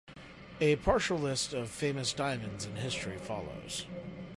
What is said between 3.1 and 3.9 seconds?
follows.